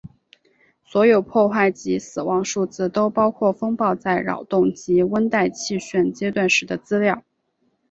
[0.83, 7.21] 所有破坏及死亡数字都包括风暴在扰动及温带气旋阶段时的资料。